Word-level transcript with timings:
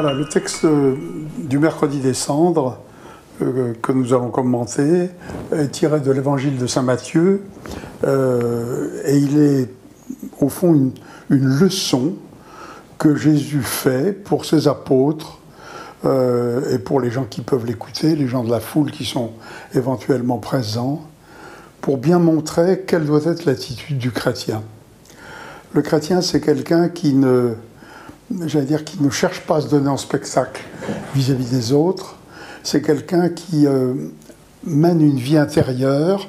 Voilà, 0.00 0.14
le 0.14 0.26
texte 0.26 0.64
du 1.38 1.58
mercredi 1.58 1.98
des 1.98 2.14
cendres 2.14 2.78
euh, 3.42 3.72
que 3.82 3.90
nous 3.90 4.14
allons 4.14 4.30
commenter 4.30 5.10
est 5.50 5.68
tiré 5.72 5.98
de 5.98 6.12
l'évangile 6.12 6.56
de 6.56 6.68
Saint 6.68 6.82
Matthieu 6.82 7.42
euh, 8.04 9.02
et 9.04 9.18
il 9.18 9.40
est 9.40 9.68
au 10.40 10.48
fond 10.48 10.72
une, 10.72 10.92
leçon 11.44 12.14
que 12.96 13.16
Jésus 13.16 13.62
fait 13.64 14.12
pour 14.12 14.44
ses 14.44 14.68
apôtres 14.68 15.40
euh, 16.04 16.72
et 16.72 16.78
pour 16.78 17.00
les 17.00 17.10
gens 17.10 17.24
qui 17.24 17.40
peuvent 17.40 17.66
l'écouter, 17.66 18.14
les 18.14 18.28
gens 18.28 18.44
de 18.44 18.52
la 18.52 18.60
foule 18.60 18.92
qui 18.92 19.04
sont 19.04 19.32
éventuellement 19.74 20.38
présents, 20.38 21.02
pour 21.80 21.98
bien 21.98 22.20
montrer 22.20 22.84
quelle 22.86 23.04
doit 23.04 23.24
être 23.24 23.46
l'attitude 23.46 23.98
du 23.98 24.12
chrétien. 24.12 24.62
Le 25.72 25.82
chrétien, 25.82 26.22
c'est 26.22 26.40
quelqu'un 26.40 26.88
qui 26.88 27.14
ne, 27.14 27.54
j'allais 28.44 28.66
dire, 28.66 28.84
qui 28.84 29.02
ne 29.02 29.10
cherche 29.10 29.40
pas 29.40 29.56
à 29.56 29.60
se 29.60 29.68
donner 29.68 29.88
en 29.88 29.96
spectacle 29.96 30.62
vis-à-vis 31.14 31.50
des 31.50 31.72
autres. 31.72 32.16
C'est 32.62 32.82
quelqu'un 32.82 33.28
qui 33.28 33.66
euh, 33.66 33.94
mène 34.64 35.00
une 35.00 35.18
vie 35.18 35.38
intérieure, 35.38 36.28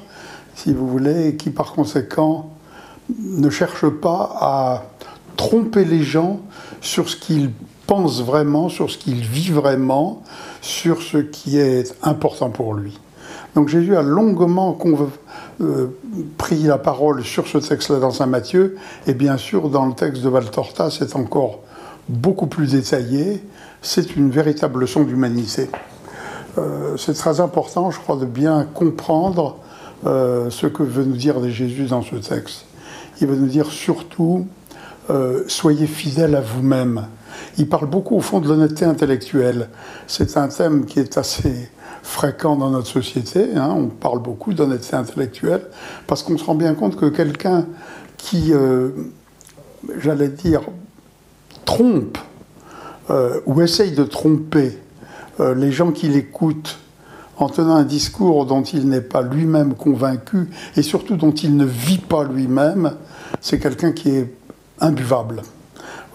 si 0.54 0.72
vous 0.72 0.88
voulez, 0.88 1.28
et 1.28 1.36
qui 1.36 1.50
par 1.50 1.72
conséquent 1.72 2.50
ne 3.18 3.50
cherche 3.50 3.88
pas 3.88 4.36
à 4.40 4.84
tromper 5.36 5.84
les 5.84 6.02
gens 6.02 6.40
sur 6.80 7.08
ce 7.08 7.16
qu'ils 7.16 7.50
pensent 7.86 8.22
vraiment, 8.22 8.68
sur 8.68 8.90
ce 8.90 8.98
qu'il 8.98 9.20
vit 9.20 9.50
vraiment, 9.50 10.22
sur 10.62 11.02
ce 11.02 11.18
qui 11.18 11.58
est 11.58 11.94
important 12.02 12.50
pour 12.50 12.74
lui. 12.74 12.98
Donc 13.54 13.68
Jésus 13.68 13.96
a 13.96 14.02
longuement 14.02 14.78
euh, 15.60 15.86
pris 16.38 16.62
la 16.62 16.78
parole 16.78 17.24
sur 17.24 17.48
ce 17.48 17.58
texte-là 17.58 17.98
dans 17.98 18.12
Saint 18.12 18.26
Matthieu, 18.26 18.76
et 19.06 19.14
bien 19.14 19.36
sûr 19.36 19.68
dans 19.70 19.86
le 19.86 19.94
texte 19.94 20.22
de 20.22 20.28
Valtorta, 20.28 20.90
c'est 20.90 21.16
encore 21.16 21.60
beaucoup 22.10 22.46
plus 22.46 22.72
détaillé, 22.72 23.42
c'est 23.82 24.16
une 24.16 24.30
véritable 24.30 24.80
leçon 24.80 25.04
d'humanité. 25.04 25.70
Euh, 26.58 26.96
c'est 26.96 27.14
très 27.14 27.40
important, 27.40 27.90
je 27.90 27.98
crois, 27.98 28.16
de 28.16 28.26
bien 28.26 28.66
comprendre 28.74 29.58
euh, 30.06 30.50
ce 30.50 30.66
que 30.66 30.82
veut 30.82 31.04
nous 31.04 31.16
dire 31.16 31.36
Jésus 31.48 31.84
dans 31.84 32.02
ce 32.02 32.16
texte. 32.16 32.66
Il 33.20 33.28
veut 33.28 33.36
nous 33.36 33.46
dire 33.46 33.66
surtout, 33.66 34.46
euh, 35.10 35.44
soyez 35.46 35.86
fidèles 35.86 36.34
à 36.34 36.40
vous-même. 36.40 37.06
Il 37.58 37.68
parle 37.68 37.86
beaucoup 37.86 38.16
au 38.16 38.20
fond 38.20 38.40
de 38.40 38.48
l'honnêteté 38.48 38.84
intellectuelle. 38.84 39.68
C'est 40.06 40.36
un 40.36 40.48
thème 40.48 40.86
qui 40.86 40.98
est 40.98 41.16
assez 41.16 41.70
fréquent 42.02 42.56
dans 42.56 42.70
notre 42.70 42.88
société. 42.88 43.54
Hein. 43.54 43.74
On 43.76 43.86
parle 43.86 44.20
beaucoup 44.20 44.52
d'honnêteté 44.52 44.96
intellectuelle 44.96 45.66
parce 46.06 46.22
qu'on 46.22 46.36
se 46.36 46.44
rend 46.44 46.54
bien 46.54 46.74
compte 46.74 46.96
que 46.96 47.06
quelqu'un 47.06 47.66
qui, 48.16 48.52
j'allais 49.98 50.28
dire, 50.28 50.62
trompe 51.70 52.18
euh, 53.10 53.38
ou 53.46 53.62
essaye 53.62 53.92
de 53.92 54.02
tromper 54.02 54.76
euh, 55.38 55.54
les 55.54 55.70
gens 55.70 55.92
qui 55.92 56.08
l'écoutent 56.08 56.78
en 57.36 57.48
tenant 57.48 57.76
un 57.76 57.84
discours 57.84 58.44
dont 58.44 58.62
il 58.62 58.88
n'est 58.88 59.00
pas 59.00 59.22
lui-même 59.22 59.74
convaincu 59.74 60.50
et 60.76 60.82
surtout 60.82 61.16
dont 61.16 61.30
il 61.30 61.56
ne 61.56 61.64
vit 61.64 61.98
pas 61.98 62.24
lui-même, 62.24 62.94
c'est 63.40 63.60
quelqu'un 63.60 63.92
qui 63.92 64.10
est 64.10 64.34
imbuvable. 64.80 65.42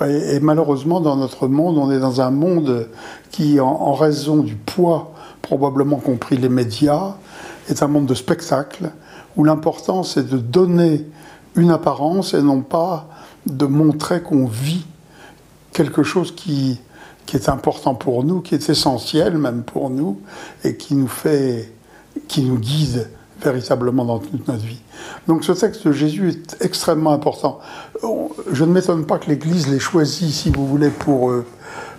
Et 0.05 0.41
malheureusement, 0.41 0.99
dans 0.99 1.15
notre 1.15 1.47
monde, 1.47 1.77
on 1.77 1.89
est 1.89 1.99
dans 1.99 2.19
un 2.19 2.31
monde 2.31 2.89
qui, 3.31 3.61
en, 3.61 3.93
raison 3.93 4.43
du 4.43 4.55
poids 4.55 5.13
probablement 5.41 5.97
compris 5.97 6.35
les 6.35 6.49
médias, 6.49 7.15
est 7.69 7.81
un 7.81 7.87
monde 7.87 8.07
de 8.07 8.13
spectacle, 8.13 8.91
où 9.37 9.45
l'important 9.45 10.03
c'est 10.03 10.29
de 10.29 10.37
donner 10.37 11.05
une 11.55 11.71
apparence 11.71 12.33
et 12.33 12.41
non 12.41 12.59
pas 12.59 13.07
de 13.47 13.65
montrer 13.65 14.21
qu'on 14.21 14.47
vit 14.47 14.85
quelque 15.75 16.03
chose 16.03 16.33
qui, 16.33 16.79
qui 17.25 17.35
est 17.35 17.49
important 17.49 17.95
pour 17.95 18.23
nous, 18.23 18.39
qui 18.39 18.55
est 18.55 18.69
essentiel 18.69 19.37
même 19.37 19.63
pour 19.63 19.89
nous, 19.89 20.21
et 20.63 20.77
qui 20.77 20.95
nous 20.95 21.09
fait, 21.09 21.71
qui 22.27 22.43
nous 22.43 22.57
guide 22.57 23.09
véritablement 23.43 24.05
dans 24.05 24.19
toute 24.19 24.47
notre 24.47 24.63
vie. 24.63 24.81
Donc 25.27 25.43
ce 25.43 25.51
texte 25.51 25.85
de 25.85 25.91
Jésus 25.91 26.29
est 26.29 26.63
extrêmement 26.63 27.11
important. 27.11 27.59
Je 28.51 28.63
ne 28.63 28.71
m'étonne 28.71 29.05
pas 29.05 29.19
que 29.19 29.27
l'Église 29.27 29.67
l'ait 29.67 29.79
choisi, 29.79 30.31
si 30.31 30.49
vous 30.49 30.65
voulez, 30.65 30.89
pour 30.89 31.29
euh, 31.29 31.45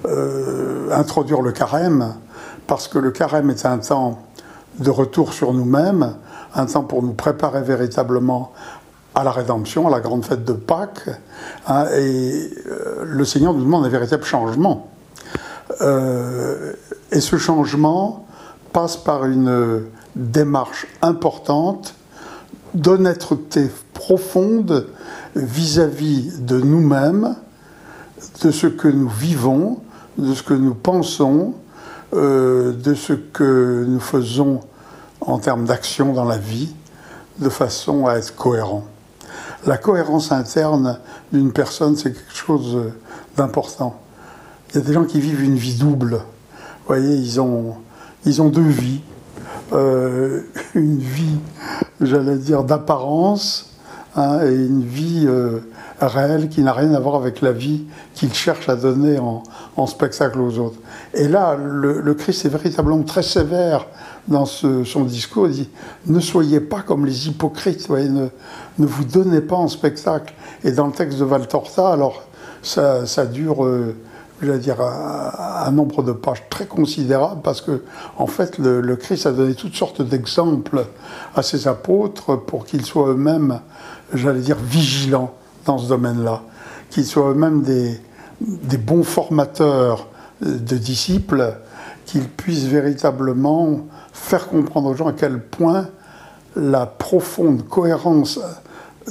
euh, 0.07 0.91
introduire 0.93 1.43
le 1.43 1.53
carême, 1.53 2.15
parce 2.67 2.89
que 2.89 2.99
le 2.99 3.11
carême 3.11 3.51
est 3.51 3.67
un 3.67 3.79
temps 3.79 4.23
de 4.79 4.91
retour 4.91 5.35
sur 5.35 5.53
nous-mêmes, 5.53 6.15
un 6.55 6.65
temps 6.65 6.83
pour 6.83 7.03
nous 7.03 7.13
préparer 7.13 7.61
véritablement 7.61 8.53
à 9.17 9.25
la 9.25 9.33
rédemption, 9.33 9.89
à 9.89 9.91
la 9.91 10.01
grande 10.01 10.25
fête 10.25 10.45
de 10.45 10.53
Pâques. 10.53 11.09
Hein, 11.67 11.87
et 11.97 12.51
euh, 12.67 13.03
le 13.03 13.25
Seigneur 13.25 13.55
nous 13.55 13.65
demande 13.65 13.87
un 13.87 13.89
véritable 13.89 14.25
changement. 14.25 14.91
Euh, 15.81 16.75
et 17.11 17.21
ce 17.21 17.37
changement 17.37 18.27
passe 18.75 18.99
par 18.99 19.25
une 19.25 19.85
démarche 20.15 20.87
importante 21.01 21.95
d'honnêteté 22.75 23.71
profonde 23.95 24.87
vis-à-vis 25.35 26.43
de 26.43 26.61
nous-mêmes, 26.61 27.37
de 28.43 28.51
ce 28.51 28.67
que 28.67 28.89
nous 28.89 29.09
vivons, 29.09 29.81
de 30.19 30.35
ce 30.35 30.43
que 30.43 30.53
nous 30.53 30.75
pensons, 30.75 31.55
euh, 32.13 32.73
de 32.73 32.93
ce 32.93 33.15
que 33.15 33.87
nous 33.89 34.01
faisons 34.01 34.61
en 35.23 35.39
termes 35.39 35.65
d'action 35.65 36.13
dans 36.13 36.25
la 36.25 36.39
vie, 36.39 36.75
de 37.39 37.49
façon 37.49 38.07
à 38.07 38.17
être 38.17 38.37
cohérent 38.37 38.85
la 39.67 39.77
cohérence 39.77 40.33
interne 40.33 40.99
d'une 41.33 41.53
personne, 41.53 41.97
c'est 41.97 42.13
quelque 42.13 42.35
chose 42.35 42.93
d'important. 43.37 44.01
Il 44.71 44.77
y 44.77 44.79
a 44.79 44.81
des 44.81 44.93
gens 44.93 45.05
qui 45.05 45.21
vivent 45.21 45.43
une 45.43 45.57
vie 45.57 45.75
double. 45.75 46.15
Vous 46.15 46.87
voyez, 46.87 47.17
ils 47.17 47.41
ont, 47.41 47.75
ils 48.25 48.41
ont 48.41 48.49
deux 48.49 48.63
vies. 48.63 49.01
Euh, 49.73 50.43
une 50.75 50.99
vie, 50.99 51.39
j'allais 52.01 52.37
dire, 52.37 52.65
d'apparence 52.65 53.76
hein, 54.17 54.41
et 54.45 54.53
une 54.53 54.83
vie 54.83 55.25
euh, 55.27 55.61
réelle 56.01 56.49
qui 56.49 56.63
n'a 56.63 56.73
rien 56.73 56.93
à 56.95 57.01
voir 57.01 57.15
avec 57.15 57.41
la 57.41 57.53
vie 57.53 57.85
qu'ils 58.15 58.35
cherchent 58.35 58.69
à 58.69 58.77
donner 58.77 59.19
en, 59.19 59.87
spectacle 59.87 60.41
aux 60.41 60.59
autres. 60.59 60.79
Et 61.15 61.29
là, 61.29 61.57
le, 61.57 62.15
Christ 62.15 62.45
est 62.45 62.49
véritablement 62.49 63.03
très 63.03 63.23
sévère 63.23 63.87
dans 64.27 64.47
son 64.47 65.05
discours. 65.05 65.47
Il 65.47 65.53
dit 65.53 65.69
Ne 66.07 66.21
soyez 66.21 66.61
pas 66.61 66.83
comme 66.83 67.07
les 67.07 67.29
hypocrites, 67.29 67.89
ne, 67.89 68.29
vous 68.79 69.05
donnez 69.05 69.41
pas 69.41 69.57
en 69.57 69.69
spectacle. 69.69 70.35
Et 70.65 70.73
dans 70.73 70.87
le 70.87 70.93
texte 70.93 71.19
de 71.19 71.25
Valtorta, 71.25 71.93
alors 71.93 72.25
ça, 72.63 73.07
ça 73.07 73.27
dure. 73.27 73.65
Euh, 73.65 73.95
je 74.43 74.51
vais 74.51 74.59
dire, 74.59 74.81
un, 74.81 75.71
nombre 75.71 76.03
de 76.03 76.13
pages 76.13 76.43
très 76.51 76.67
considérable 76.67 77.41
parce 77.43 77.61
que, 77.61 77.83
en 78.19 78.27
fait, 78.27 78.59
le, 78.59 78.97
Christ 78.97 79.27
a 79.27 79.33
donné 79.33 79.55
toutes 79.55 79.75
sortes 79.75 80.03
d'exemples 80.03 80.87
à 81.35 81.43
ses 81.43 81.69
apôtres 81.69 82.37
pour 82.37 82.67
qu'ils 82.67 82.85
soient 82.85 83.09
eux-mêmes, 83.09 83.61
j'allais 84.13 84.41
dire, 84.41 84.57
vigilants 84.57 85.33
dans 85.65 85.79
ce 85.79 85.89
domaine-là, 85.89 86.43
qu'ils 86.91 87.07
soient 87.07 87.31
eux-mêmes 87.31 87.63
des, 87.63 87.99
des, 88.41 88.79
bons 88.79 89.05
formateurs 89.05 90.09
de 90.43 90.77
disciples, 90.77 91.55
qu'ils 92.05 92.29
puissent 92.29 92.67
véritablement 92.67 93.81
faire 94.13 94.49
comprendre 94.49 94.91
aux 94.91 94.95
gens 94.95 95.09
à 95.09 95.13
quel 95.13 95.41
point 95.41 95.89
la 96.55 96.87
profonde 96.87 97.67
cohérence 97.69 98.39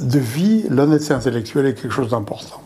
de 0.00 0.18
vie, 0.18 0.64
l'honnêteté 0.68 1.14
intellectuelle 1.14 1.66
est 1.66 1.74
quelque 1.74 1.92
chose 1.92 2.10
d'important. 2.10 2.60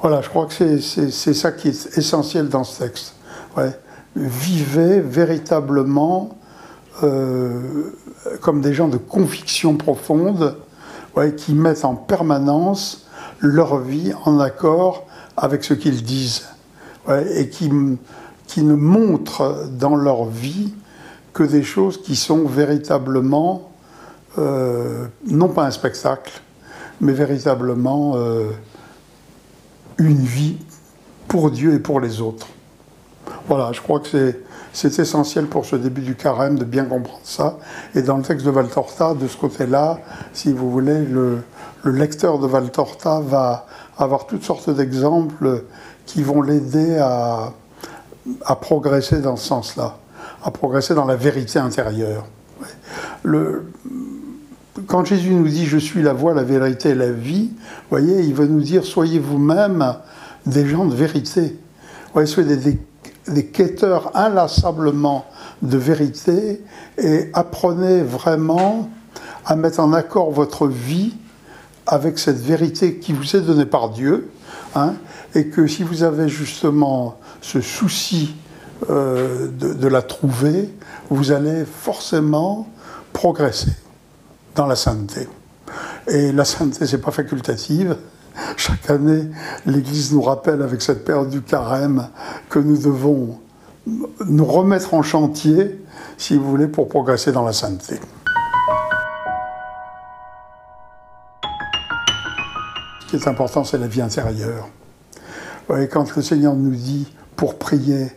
Voilà, 0.00 0.20
je 0.20 0.28
crois 0.28 0.46
que 0.46 0.78
c'est 0.78 1.34
ça 1.34 1.52
qui 1.52 1.68
est 1.68 1.98
essentiel 1.98 2.48
dans 2.48 2.64
ce 2.64 2.84
texte. 2.84 3.14
Vivez 4.14 5.00
véritablement 5.00 6.38
euh, 7.02 7.92
comme 8.40 8.60
des 8.60 8.74
gens 8.74 8.88
de 8.88 8.96
conviction 8.96 9.76
profonde, 9.76 10.56
qui 11.36 11.52
mettent 11.52 11.84
en 11.84 11.96
permanence 11.96 13.08
leur 13.40 13.78
vie 13.78 14.12
en 14.24 14.38
accord 14.38 15.04
avec 15.36 15.64
ce 15.64 15.74
qu'ils 15.74 16.04
disent 16.04 16.46
et 17.34 17.48
qui, 17.48 17.70
qui 18.46 18.62
ne 18.62 18.74
montrent 18.74 19.66
dans 19.70 19.96
leur 19.96 20.26
vie 20.26 20.74
que 21.32 21.42
des 21.42 21.62
choses 21.62 22.02
qui 22.02 22.16
sont 22.16 22.44
véritablement, 22.46 23.70
euh, 24.38 25.06
non 25.26 25.48
pas 25.48 25.64
un 25.64 25.70
spectacle, 25.70 26.40
mais 27.00 27.12
véritablement 27.12 28.14
euh, 28.16 28.50
une 29.98 30.24
vie 30.24 30.56
pour 31.26 31.50
Dieu 31.50 31.74
et 31.74 31.78
pour 31.78 32.00
les 32.00 32.20
autres. 32.20 32.46
Voilà, 33.46 33.72
je 33.72 33.80
crois 33.80 34.00
que 34.00 34.34
c'est 34.72 34.98
essentiel 34.98 35.46
pour 35.46 35.64
ce 35.66 35.76
début 35.76 36.00
du 36.00 36.14
carême 36.14 36.58
de 36.58 36.64
bien 36.64 36.84
comprendre 36.84 37.20
ça. 37.24 37.58
Et 37.94 38.02
dans 38.02 38.16
le 38.16 38.22
texte 38.22 38.46
de 38.46 38.50
Valtorta, 38.50 39.14
de 39.14 39.26
ce 39.26 39.36
côté-là, 39.36 39.98
si 40.32 40.52
vous 40.52 40.70
voulez, 40.70 41.04
le, 41.04 41.42
lecteur 41.84 42.38
de 42.38 42.46
Valtorta 42.46 43.20
va 43.20 43.66
avoir 43.96 44.26
toutes 44.26 44.44
sortes 44.44 44.70
d'exemples 44.70 45.64
qui 46.06 46.22
vont 46.22 46.42
l'aider 46.42 46.98
à, 46.98 47.52
à, 48.44 48.56
progresser 48.56 49.20
dans 49.20 49.36
ce 49.36 49.46
sens-là, 49.46 49.96
à 50.42 50.50
progresser 50.50 50.94
dans 50.94 51.06
la 51.06 51.16
vérité 51.16 51.58
intérieure. 51.58 52.24
Le, 53.22 53.70
quand 54.86 55.04
Jésus 55.04 55.30
nous 55.30 55.48
dit 55.48 55.66
Je 55.66 55.78
suis 55.78 56.02
la 56.02 56.12
voie, 56.12 56.34
la 56.34 56.42
vérité 56.42 56.90
et 56.90 56.94
la 56.94 57.10
vie, 57.10 57.50
voyez, 57.90 58.22
il 58.22 58.34
veut 58.34 58.46
nous 58.46 58.60
dire 58.60 58.84
Soyez 58.84 59.18
vous-même 59.18 59.96
des 60.46 60.66
gens 60.66 60.86
de 60.86 60.94
vérité. 60.94 61.56
Ouais, 62.14 62.26
soyez 62.26 62.56
des, 62.56 63.46
quêteurs 63.46 64.16
inlassablement 64.16 65.26
de 65.62 65.76
vérité 65.76 66.62
et 66.96 67.30
apprenez 67.34 68.02
vraiment 68.02 68.88
à 69.44 69.56
mettre 69.56 69.80
en 69.80 69.92
accord 69.92 70.30
votre 70.30 70.66
vie 70.66 71.14
avec 71.86 72.18
cette 72.18 72.40
vérité 72.40 72.96
qui 72.96 73.12
vous 73.12 73.36
est 73.36 73.40
donnée 73.40 73.66
par 73.66 73.90
Dieu, 73.90 74.30
hein, 74.74 74.94
et 75.34 75.48
que 75.48 75.66
si 75.66 75.82
vous 75.82 76.02
avez 76.02 76.28
justement 76.28 77.18
ce 77.40 77.60
souci 77.60 78.34
euh, 78.90 79.48
de, 79.48 79.88
la 79.88 80.02
trouver, 80.02 80.70
vous 81.10 81.32
allez 81.32 81.64
forcément 81.64 82.68
progresser 83.12 83.72
dans 84.58 84.66
la 84.66 84.76
sainteté. 84.76 85.28
Et 86.08 86.32
la 86.32 86.44
sainteté, 86.44 86.86
c'est 86.86 86.98
pas 86.98 87.12
facultative. 87.12 87.96
Chaque 88.56 88.90
année, 88.90 89.24
l'Église 89.66 90.12
nous 90.12 90.20
rappelle 90.20 90.62
avec 90.62 90.82
cette 90.82 91.04
période 91.04 91.30
du 91.30 91.42
carême 91.42 92.08
que 92.50 92.58
nous 92.58 92.76
devons 92.76 93.38
nous 93.86 94.44
remettre 94.44 94.94
en 94.94 95.02
chantier, 95.02 95.80
si 96.18 96.36
vous 96.36 96.44
voulez, 96.44 96.66
pour 96.66 96.88
progresser 96.88 97.30
dans 97.30 97.44
la 97.44 97.52
sainteté. 97.52 98.00
Ce 103.00 103.06
qui 103.10 103.16
est 103.16 103.28
important, 103.28 103.62
c'est 103.62 103.78
la 103.78 103.86
vie 103.86 104.02
intérieure. 104.02 104.68
voyez, 105.68 105.88
quand 105.88 106.14
le 106.16 106.20
Seigneur 106.20 106.54
nous 106.54 106.74
dit, 106.74 107.06
pour 107.36 107.58
prier, 107.58 108.08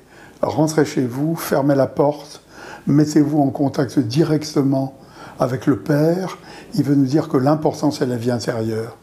rentrez 0.41 0.85
chez 0.85 1.05
vous, 1.05 1.35
fermez 1.35 1.75
la 1.75 1.87
porte, 1.87 2.41
mettez-vous 2.87 3.39
en 3.39 3.51
contact 3.51 3.99
directement 3.99 4.97
avec 5.41 5.65
le 5.65 5.79
Père, 5.79 6.37
il 6.75 6.83
veut 6.83 6.93
nous 6.93 7.05
dire 7.05 7.27
que 7.27 7.35
l'important, 7.35 7.89
c'est 7.89 8.05
la 8.05 8.15
vie 8.15 8.29
intérieure. 8.29 8.95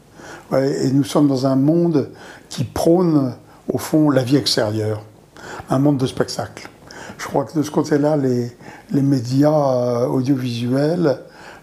et 0.54 0.90
nous 0.92 1.02
sommes 1.02 1.26
dans 1.26 1.46
un 1.46 1.56
monde 1.56 2.10
qui 2.48 2.62
prône, 2.62 3.34
au 3.70 3.76
fond, 3.76 4.08
la 4.08 4.22
vie 4.22 4.36
extérieure, 4.36 5.02
un 5.68 5.80
monde 5.80 5.98
de 5.98 6.06
spectacle. 6.06 6.70
Je 7.18 7.26
crois 7.26 7.44
que 7.44 7.58
de 7.58 7.62
ce 7.64 7.72
côté-là, 7.72 8.16
les, 8.16 9.02
médias 9.02 9.50
euh, 9.50 10.06
audiovisuels 10.06 11.18